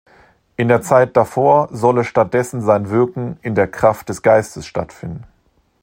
[0.57, 5.25] In der Zeit davor solle stattdessen sein Wirken in der Kraft des Geistes stattfinden.